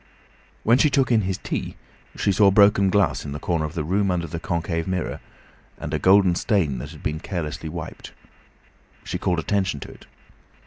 When 0.63 0.79
she 0.79 0.89
took 0.89 1.11
in 1.11 1.21
his 1.29 1.37
tea 1.37 1.75
she 2.15 2.31
saw 2.31 2.49
broken 2.49 2.89
glass 2.89 3.23
in 3.23 3.33
the 3.33 3.39
corner 3.39 3.65
of 3.65 3.75
the 3.75 3.83
room 3.83 4.09
under 4.09 4.25
the 4.25 4.39
concave 4.39 4.87
mirror, 4.87 5.19
and 5.77 5.93
a 5.93 5.99
golden 5.99 6.33
stain 6.33 6.79
that 6.79 6.89
had 6.89 7.03
been 7.03 7.19
carelessly 7.19 7.69
wiped. 7.69 8.11
She 9.03 9.19
called 9.19 9.37
attention 9.37 9.79
to 9.81 9.91
it. 9.91 10.07